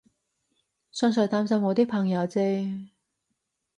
[0.91, 2.89] 純粹擔心我啲朋友啫